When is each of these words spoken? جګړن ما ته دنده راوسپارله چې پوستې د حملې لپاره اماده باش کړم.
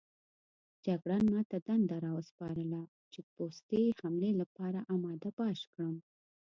جګړن 0.85 1.23
ما 1.33 1.41
ته 1.49 1.57
دنده 1.67 1.95
راوسپارله 2.05 2.81
چې 3.11 3.19
پوستې 3.33 3.81
د 3.91 3.97
حملې 4.01 4.31
لپاره 4.41 4.79
اماده 4.93 5.29
باش 5.39 5.59
کړم. 5.73 5.95